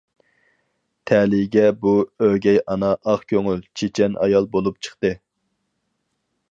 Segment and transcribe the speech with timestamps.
[1.11, 1.93] تەلىيىگە بۇ‹‹
[2.27, 5.15] ئۆگەي ئانا›› ئاق كۆڭۈل، چېچەن ئايال بولۇپ چىقتى.